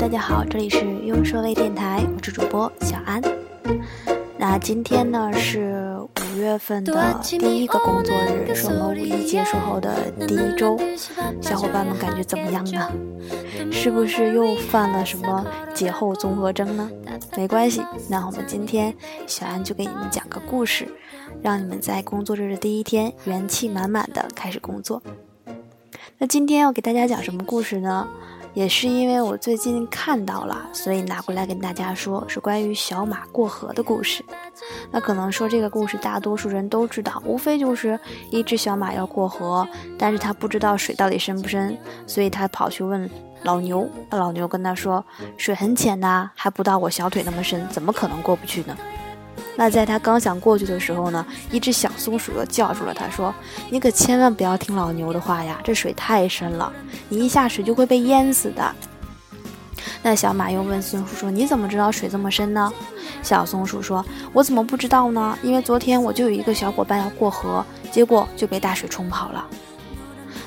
[0.00, 3.20] 大家好，这里是优设类电台，我是主播小安。
[4.38, 10.80] 那今天呢是五月份的第一个工作日，是我们五一结束后的第一周，
[11.42, 12.90] 小伙伴们感觉怎么样呢？
[13.70, 16.90] 是不是又犯了什么节后综合征呢？
[17.36, 18.94] 没关系，那我们今天
[19.26, 20.88] 小安就给你们讲个故事，
[21.42, 25.02] 让你们在工作日的第一天元气满满的开始工作。
[26.16, 28.08] 那今天要给大家讲什么故事呢？
[28.52, 34.24] 也是因为我最近看到了，所以拿过来跟大家说，是关于小马过河的故事。
[34.90, 37.98] 那可能说这个故事大多数人都知道，无非就是
[38.30, 39.66] 一只小马要过河，
[39.98, 43.08] 但是他不知道水到底深不深，所以他跑去问
[43.42, 43.88] 老牛。
[44.10, 45.04] 那老牛跟他说，
[45.36, 48.76] 水很浅呐，还不到我小腿那么深，怎么可能过不去呢？
[49.56, 53.34] 那在他刚想过去的时候呢，一只小松鼠又叫住了他，说
[53.70, 56.72] ：“你可千万不要听老牛的话呀，这水太深了，
[57.08, 58.74] 你一下水就会被淹死的。”
[60.02, 62.72] 那小马又问松鼠说：“你怎么知道水这么深呢？”
[63.22, 65.38] 小松鼠说：“我怎么不知道呢？
[65.42, 69.46] 因为昨天我就有一个小伙伴要过河，结果就被大水冲跑了。”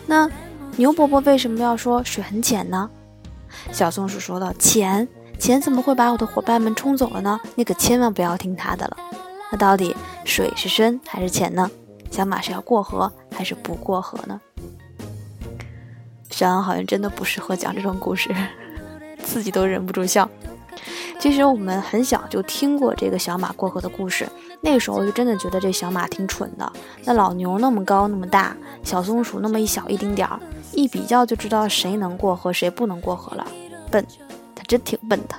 [0.07, 0.29] 那
[0.75, 2.89] 牛伯伯为什么要说水很浅呢？
[3.71, 5.07] 小松鼠说道：“浅。”
[5.39, 7.39] 钱怎么会把我的伙伴们冲走了呢？
[7.55, 8.97] 你可千万不要听他的了。
[9.51, 11.69] 那到底水是深还是浅呢？
[12.09, 14.39] 小马是要过河还是不过河呢？
[16.29, 18.33] 小安好像真的不适合讲这种故事，
[19.23, 20.29] 自己都忍不住笑。
[21.19, 24.27] 其实我们很小就听过这个小马过河的故事，
[24.61, 26.71] 那个时候就真的觉得这小马挺蠢的。
[27.03, 30.39] 那老牛那么高那么大，小松鼠那么一小一丁点儿，
[30.71, 33.45] 一比较就知道谁能过河谁不能过河了，
[33.91, 34.05] 笨。
[34.73, 35.35] 真挺笨的，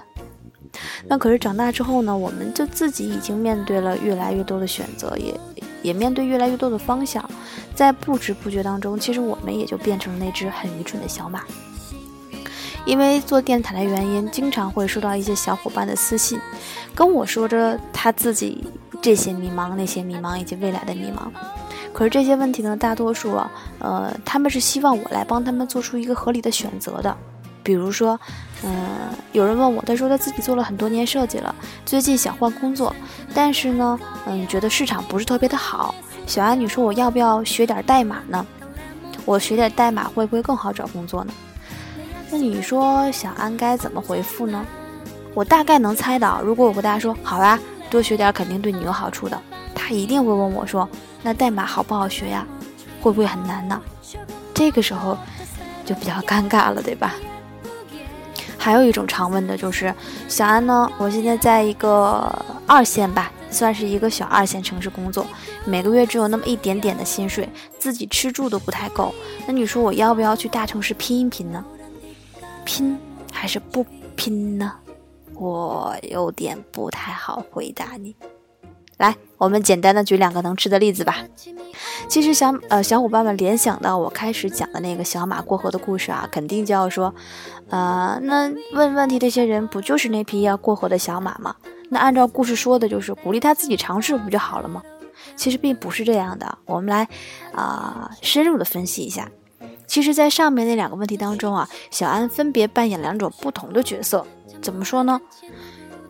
[1.08, 2.16] 那可是长大之后呢？
[2.16, 5.34] 我们就自己已经面对了越来越多的选择，也
[5.82, 7.28] 也面对越来越多的方向，
[7.74, 11.42] 在不知不觉当中，其实我们也就变成了那只很愚蠢的小马。
[12.86, 16.38] 因为做电台的原因，经常会收到一些小伙伴的私信，
[16.94, 18.62] 跟我说着他自己
[19.02, 21.28] 这些迷茫、那些迷茫以及未来的迷茫。
[21.92, 27.16] 可是这些问题呢，大多数啊，呃，他们是希望我来帮他们做出一个合理的选择的。
[27.64, 28.20] 比如说，
[28.62, 31.52] 嗯，有人问我，他说他自己做了很多年设计了，
[31.84, 32.94] 最近想换工作，
[33.34, 35.94] 但是呢，嗯，觉得市场不是特别的好。
[36.26, 38.46] 小安，你说我要不要学点代码呢？
[39.24, 41.32] 我学点代码会不会更好找工作呢？
[42.30, 44.64] 那你说小安该怎么回复呢？
[45.32, 47.58] 我大概能猜到，如果我回答说好啊，
[47.90, 49.40] 多学点肯定对你有好处的，
[49.74, 50.88] 他一定会问我说，
[51.22, 52.46] 那代码好不好学呀？
[53.00, 53.80] 会不会很难呢？
[54.52, 55.16] 这个时候
[55.84, 57.14] 就比较尴尬了，对吧？
[58.64, 59.94] 还有一种常问的就是，
[60.26, 60.90] 小安呢？
[60.96, 62.34] 我现在在一个
[62.66, 65.26] 二线吧，算是一个小二线城市工作，
[65.66, 67.46] 每个月只有那么一点点的薪水，
[67.78, 69.14] 自己吃住都不太够。
[69.46, 71.62] 那你说我要不要去大城市拼一拼呢？
[72.64, 72.98] 拼
[73.30, 73.84] 还是不
[74.16, 74.72] 拼呢？
[75.34, 78.16] 我有点不太好回答你。
[78.98, 81.24] 来，我们简单的举两个能吃的例子吧。
[82.08, 87.14] 其实小呃小伙伴们联想到我开始讲的那个小马过河的故事啊，肯定就要说，
[87.68, 91.56] 呃，那问问题这些人不就是那匹要过河的小马吗？
[91.90, 94.82] 那按照故事说的就是鼓励他自己尝试不就好了吗？
[95.36, 96.58] 其实并不是这样的。
[96.64, 97.08] 我们来
[97.52, 99.28] 啊深入的分析一下。
[99.86, 104.26] 其实，在上面那两个问题当中啊，小安分别扮演两种不同的角色。
[104.62, 105.20] 怎么说呢？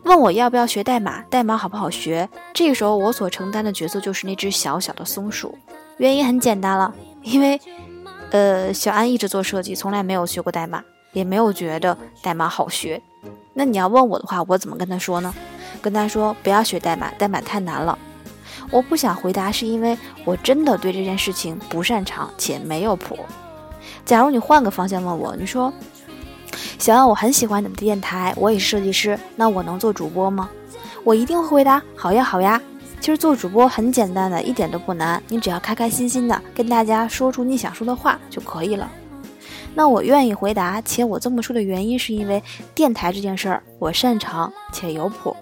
[0.04, 2.28] 问我要不要学代码，代码好不好学？
[2.53, 5.56] 这个时候我所承担的角色就是那只小小的松鼠。
[5.97, 7.59] 原因很简单了，因为，
[8.31, 10.82] 呃，小安一直做设计，从来没有学过代码，
[11.12, 13.00] 也没有觉得代码好学。
[13.54, 15.34] 那你要问我的话，我怎么跟他说呢？
[15.81, 17.98] 跟他说不要学代码，代码太难了。
[18.70, 23.19] 我不想回答，是因为我真的对这件事情不擅长且没有谱。
[24.04, 25.72] 假如你换个方向问我，你说。
[26.84, 30.50] 小安，我很喜欢你们的电台，我也是设计师，那我能做主播吗？
[31.03, 32.61] 我一定会回答，好呀，好呀。
[33.00, 38.87] 其实做主播很简单的，一点都不难，你只要开开心心的跟大家说出你想说的话就可以了。
[39.75, 42.43] 那我愿意回答，且我这么说的原因是因为
[42.75, 45.35] 电台这件事儿我擅长且有谱。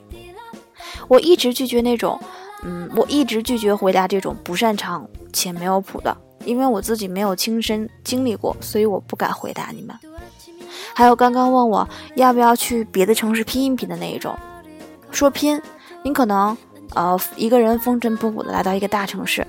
[1.08, 2.20] 我一直拒绝那种，
[2.62, 9.96] 嗯，我一直拒绝回答这种不擅长且没有谱的，因为我自己没有亲身经历过，所以我不敢回答你们。
[10.94, 14.36] 还有刚刚问我要不要去别的城市拼一拼的那一种，
[15.10, 15.60] 说拼，
[16.02, 16.56] 你可能
[16.94, 19.46] 呃一个人风尘仆仆的来到一个大城市，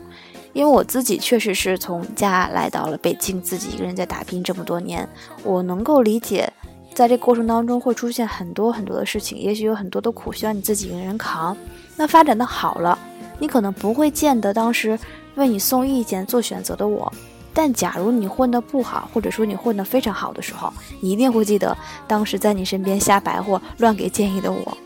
[0.53, 5.07] 因为我自己确实是从家来到了北京，自己一个人在打拼这么多年，
[5.43, 6.51] 我能够理解，
[6.93, 11.55] 在这过程当中会出现很多很多的事情，也许有很多的苦需要你自己一个人扛。
[11.95, 12.97] 那发展的好了，
[13.39, 14.97] 你可能不会见得当时
[15.35, 17.11] 为你送意见做选择的我，
[17.53, 21.77] 但假如你混得不好，或者说你混得非常好的时候，你一定会记得
[22.07, 24.77] 当时在你身边瞎白活、乱给建议的我。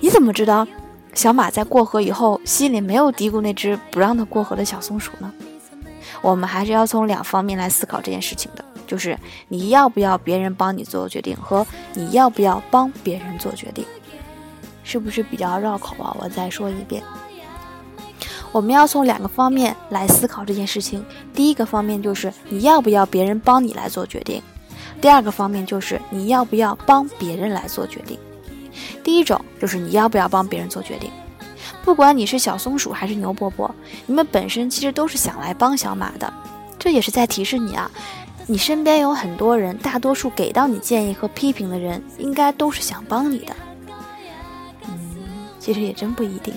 [0.00, 0.66] 你怎么知道
[1.14, 5.32] 小马在过河以后心里没有嘀咕那只不让它过河的小松鼠呢？
[6.20, 9.18] 我们还是要从两方面来思考这件事情的，就是
[9.48, 13.84] 你要不要别人帮你做决定，和你要不要帮别人做决定，
[14.82, 16.16] 是不是比较绕口啊？
[16.18, 17.02] 我再说一遍。
[18.54, 21.04] 我们要从两个方面来思考这件事情。
[21.34, 24.40] 第一个方面就是你要不要别人帮你来做决定；
[25.00, 28.16] 第二个方面就是你要不要帮别人来做决定。
[29.02, 31.10] 第一种就是你要不要帮别人做决定。
[31.82, 33.74] 不管你是小松鼠还是牛伯伯，
[34.06, 36.32] 你们本身其实都是想来帮小马的。
[36.78, 37.90] 这也是在提示你啊，
[38.46, 43.56] 你身边有很多人，大多数给到你建议和批评的人，应该都是想帮你的。
[44.86, 44.96] 嗯，
[45.58, 46.54] 其实也真不一定。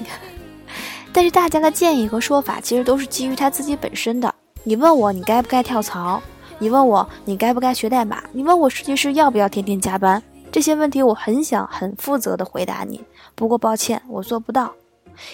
[1.17, 4.31] 但是大家的建议和说法其实都是基于他自己本身的。
[4.63, 6.21] 你问我你该不该跳槽？
[6.59, 8.23] 你问我你该不该学代码？
[8.33, 10.21] 你问我设计师要不要天天加班？
[10.51, 13.03] 这些问题我很想很负责的回答你，
[13.33, 14.75] 不过抱歉，我做不到，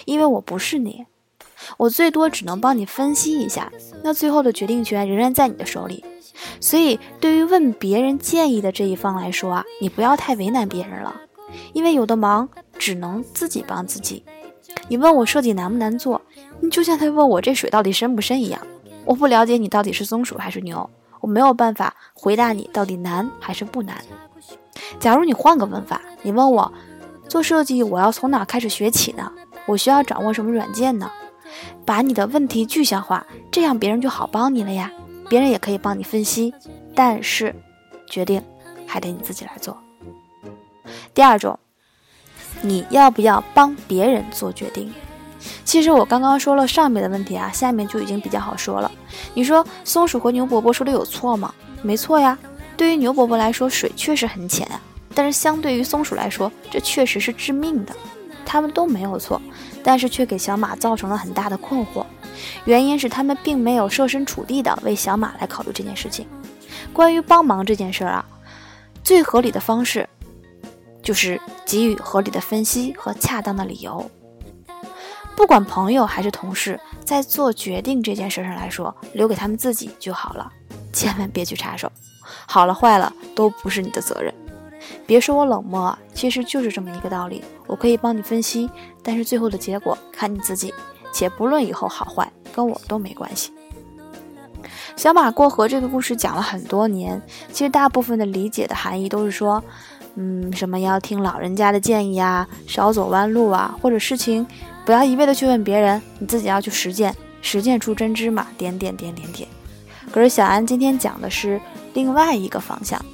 [0.06, 1.04] 因为我不是你，
[1.76, 3.70] 我最多只能帮你分析一下，
[4.02, 6.02] 那最后的决定权仍然在你的手里。
[6.60, 11.14] 所以对于问别人建议的这一方来说啊，你不要太为难别人了，
[11.74, 12.48] 因为有的忙
[12.78, 14.24] 只能自己帮自己。
[14.88, 16.20] 你问我设计难不难做，
[16.60, 18.60] 你就像他问我这水到底深不深一样。
[19.04, 20.88] 我不了解你到底是松鼠还是牛，
[21.20, 23.96] 我没有办法回答你到底难还是不难。
[24.98, 26.72] 假如你换个问法，你问我
[27.28, 29.30] 做设计我要从哪开始学起呢？
[29.66, 31.10] 我需要掌握什么软件呢？
[31.84, 34.90] 把你的问题具象化，这样别人就好帮你了呀。
[35.28, 36.52] 别人也可以帮你分析，
[36.94, 37.54] 但是
[38.06, 38.42] 决定
[38.86, 39.76] 还得你自己来做。
[41.14, 41.58] 第二种。
[42.64, 44.92] 你要不要帮别人做决定？
[45.64, 48.90] 其实我刚刚说了上面的问题啊，下面就已经比较好说了。
[49.34, 51.52] 你说松鼠和牛伯伯说的有错吗？
[51.82, 52.38] 没错呀。
[52.76, 54.66] 对于牛伯伯来说，水确实很浅，
[55.14, 57.94] 但是相对于松鼠来说，这确实是致命的。
[58.46, 59.40] 他们都没有错，
[59.82, 62.04] 但是却给小马造成了很大的困惑。
[62.64, 66.26] 原因是他们并没有设身处地的为小马来考虑这件事情。
[66.92, 68.24] 关于帮忙这件事儿啊，
[69.02, 70.08] 最合理的方式。
[71.04, 74.10] 就是给予合理的分析和恰当的理由。
[75.36, 80.50] 不管朋友还是同事，在做决定这件事上来说，留给他们自己就好了，
[80.92, 81.90] 千万别去插手。
[82.46, 84.32] 好了坏了都不是你的责任。
[85.06, 87.42] 别说我冷漠，其实就是这么一个道理。
[87.66, 88.70] 我可以帮你分析，
[89.02, 90.72] 但是最后的结果看你自己。
[91.12, 93.52] 且不论以后好坏，跟我都没关系。
[94.96, 97.20] 小马过河这个故事讲了很多年，
[97.52, 99.62] 其实大部分的理解的含义都是说。
[100.16, 104.46] 嗯，什么要听老人家的建议啊，少走弯路啊，或者事情
[104.84, 109.48] 不要一味的去问别人，你自己要去实践，实践出真知嘛，点点点点点。
[110.12, 111.60] 可是小安今天讲的是
[111.94, 113.04] 另外一个方向，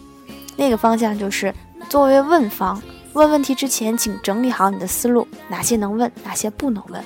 [0.57, 1.55] 那个方向就是
[1.89, 2.83] 作为问方，
[3.15, 7.03] 问问题之前，请整理好你的思路，哪些能问，哪些不能问。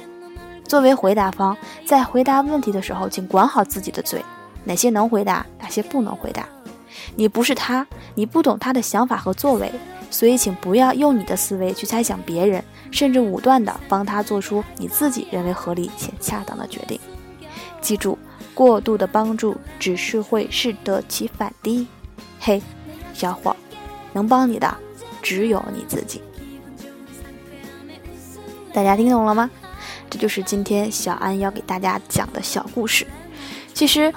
[0.66, 1.56] 作为回答方，
[1.86, 4.20] 在回答问题的时候，请管好自己的嘴，
[4.64, 6.44] 哪些能回答，哪些不能回答。
[7.16, 9.72] 你不是他，你不懂他的想法和作为，
[10.10, 16.98] 所以请不要用你的思维去猜想别人，甚至武断的帮他做出你自己认为合理且恰当的决定。
[17.80, 18.18] 记住，
[18.54, 21.86] 过度的帮助只是会适得其反的。
[22.40, 22.62] 嘿，
[23.12, 23.54] 小伙，
[24.12, 24.74] 能帮你的
[25.20, 26.22] 只有你自己。
[28.72, 29.50] 大家听懂了吗？
[30.08, 33.06] 这就是今天小安要给大家讲的小故事。
[33.72, 34.12] 其实。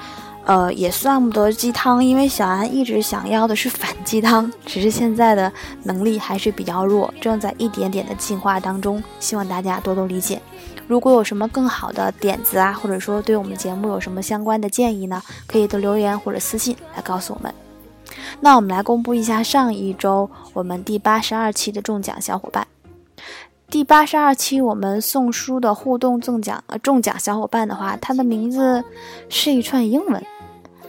[0.47, 5.51] 呃，也算不得鸡汤，因为小安一直想要的是反鸡汤， 只是现在的
[5.83, 10.41] 能力还是比较弱，正在一点点的进化当中，希望大家多多理解。
[10.87, 17.53] 如果有什么更好的点子啊，或者说对我们节目有什么相关的建议呢，可以都留言或者私信来告诉我们。
[18.39, 22.65] 那我们来公布一下上一周我们第八十二期的中奖小伙伴。
[23.69, 28.81] 第八十二期我们送书的互动赠奖呃中奖小伙伴的话，他的名字
[29.27, 30.23] 是一串英文。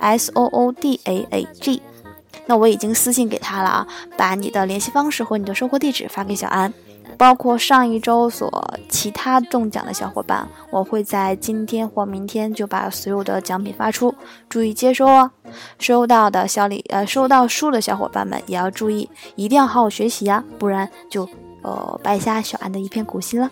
[0.00, 1.82] S O O D A A G，
[2.46, 3.86] 那我已经私信给他了啊，
[4.16, 6.72] 把你的联系方式和你的收货地址发给小安，
[7.16, 14.14] 包括上一周所其他中奖的小伙伴，我会在今天或明天就把所有的奖品发出，
[14.48, 15.30] 注意接收哦。
[15.78, 21.28] 收到的小礼呃，收到书的小伙伴们也要注意，一定要好好学习呀，不然就
[21.62, 23.50] 呃白瞎小安的一片苦心了。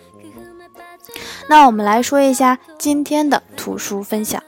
[1.49, 4.41] 那我们来说一下今天的图书分享。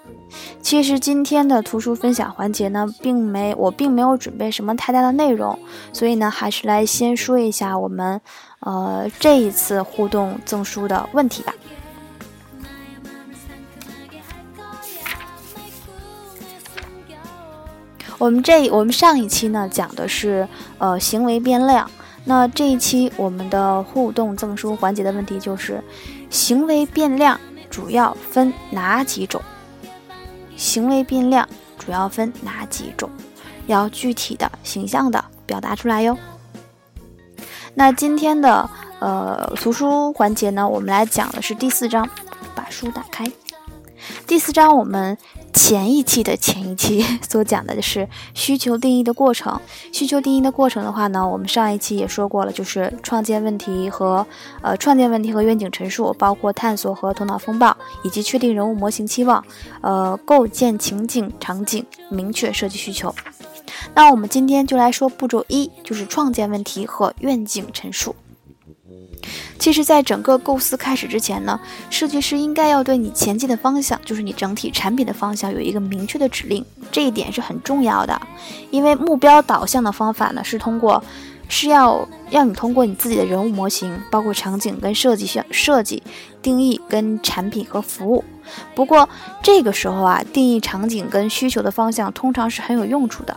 [0.62, 5.58] 其实今天的图书分享环节呢，并没我并没有准备什么太大的内容，
[5.92, 8.22] 所以呢，还是来先说一下我们，
[8.60, 11.54] 呃，这一次互动赠书的问题吧。
[18.20, 20.48] 我们这我们上一期呢讲的是
[20.78, 21.89] 呃行为变量，
[22.25, 25.82] 那这一期我们的互动赠书环节的问题就是
[26.30, 27.39] 行为变量
[27.70, 29.42] 主要分哪几种？
[30.69, 31.49] 行为变量
[31.79, 33.09] 主要分哪几种？
[33.65, 36.15] 要具体的、形象的表达出来哟。
[37.73, 42.07] 那今天的呃图书环节呢，我们来讲的是第四章，
[42.53, 43.25] 把书打开。
[44.27, 45.17] 第四章我们。
[45.62, 49.60] 前一期的前一期 所讲的是需求定义的过程。
[49.92, 54.25] 需求定义的过程的话呢，我们上一期也说过了，就是创建问题和
[54.62, 59.44] 呃创建问题和愿景陈述，包括探索和头脑风暴，以及确定人物模型期望，
[59.82, 63.13] 呃构建情景场景，明确设计需求。
[63.94, 68.16] 那我们今天就来说步骤一，就是创建问题和愿景陈述。
[69.60, 76.66] 其实，在整个构思开始之前呢，设计师应该要对你前进的方向，就是你整体产品的方向，有一个明确的指令。
[76.92, 78.20] 这一点是很重要的，
[78.72, 81.04] 因为目标导向的方法呢，是通过，
[81.50, 86.01] 是要让你通过你自己的人物模型，包括场景跟设计需设计
[86.42, 88.24] 定义跟产品和服务。
[88.74, 89.08] 不过
[89.44, 93.36] 这个时候啊，定义场景跟需求的方向，通常是很有用处的。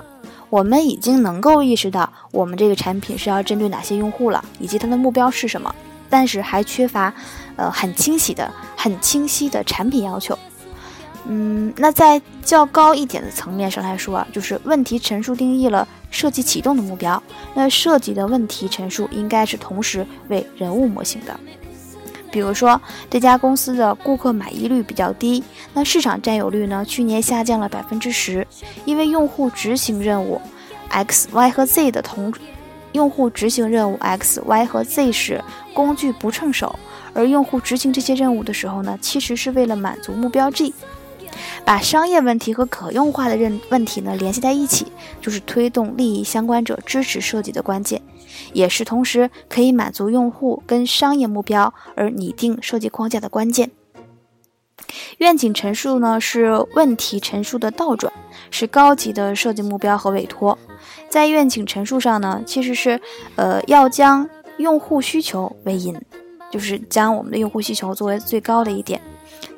[0.49, 5.75] 我们已经能够意识到，我们这个产品是要针对哪些用户了，以及它的目标是什么。
[6.13, 7.11] 但是还缺乏，
[7.57, 10.39] 呃，很清晰的、很清晰的产品要求。
[11.25, 17.23] 嗯，那在较高一点的层面上来说啊，就是问题陈述定义了设计启动的目标。
[17.55, 21.35] 那设计的问题陈述应该是同时为人物模型的。
[22.31, 22.79] 比如说，
[23.09, 25.43] 这家公司的顾客满意率比较低，
[25.73, 28.47] 那市场占有率呢，去年下降了百分之十，
[28.85, 30.39] 因为用户执行任务
[30.91, 32.31] X、Y 和 Z 的同。
[32.93, 35.43] 用户执行任务 X、Y 和 Z 时，
[35.75, 36.75] 工具不趁手；
[37.15, 40.75] 而用户执行这些任务的时候呢，其实是为了满足目标 G。
[41.65, 44.87] 把商业问题和可用化的认问题呢联系在一起，
[45.21, 48.03] 就是推动利益相关者支持设计的关键，
[48.53, 53.71] 也是同时可以满足用户跟商业目标而拟定设计框架的关键。
[55.19, 58.13] 愿景陈述呢是问题陈述的倒转，
[58.51, 60.59] 是高级的设计目标和委托。
[61.13, 62.99] 在愿景陈述上呢，其实是，
[63.37, 64.27] 呃，要将
[64.57, 65.95] 用户需求为引，
[66.51, 68.99] 就是将我们的用户需求作为最高的一点，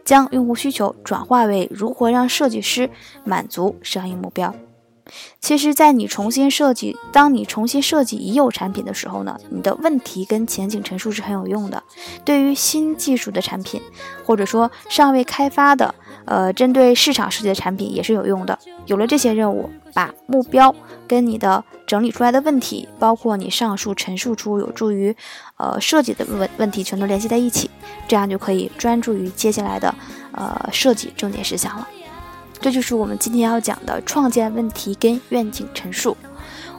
[0.04, 2.90] 将用户需求转化为如何让设计师
[3.22, 4.52] 满足商业目标。
[5.40, 11.80] 其实，在你重新设计，当你重新设计已有产品的时候呢，你的问题跟前景陈述是很有用的。
[12.24, 13.80] 对于新技术的产品，
[14.24, 15.94] 或者说尚未开发的，
[16.26, 18.58] 呃，针对市场设计的产品也是有用的。
[18.86, 20.74] 有了这些任务，把目标
[21.06, 25.14] 跟你的整理出来的问题，包括你上述陈述出有助于，
[25.56, 27.70] 呃，设计的问问题，全都联系在一起，
[28.08, 29.94] 这样就可以专注于接下来的，
[30.32, 31.88] 呃，设计重点事项了。
[32.60, 36.16] 这就是我们今天要讲的创建问题跟愿景陈述。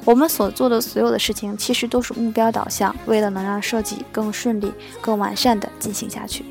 [0.04, 4.72] 我们所做的所有的事情，其实都是目标导向，为了能让设计更顺利、
[5.02, 6.46] 更完善的进行下去。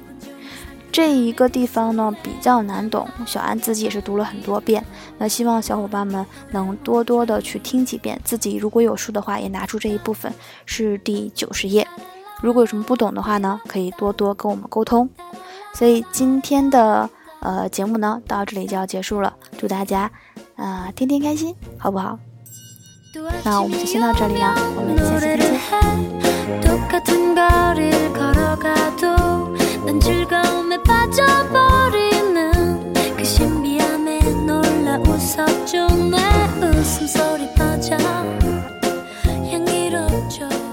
[0.94, 4.84] 这一个地方呢比较难懂，小安自己也是读了很多遍。
[5.18, 10.32] 那希望小伙伴们能多多的去听几遍，自己如果有书的话，也拿出这一部分，
[10.66, 11.84] 是第九十页。
[12.40, 15.10] 如果有什么不懂的话呢，可以多多跟我们沟通。
[15.72, 17.10] 所以今天的。
[17.40, 20.10] 呃，节目呢到这里就要结束了，祝大家
[20.56, 22.18] 啊天天开心，好不好？
[23.44, 25.36] 那我们就先到这里了，我们下期再
[29.58, 29.63] 见。
[29.84, 32.42] 난 즐거움에 빠져버리는
[33.16, 36.16] 그 신비함에 놀라 웃었죠 내
[36.66, 37.96] 웃음소리 빠져
[39.50, 40.63] 향기롭죠.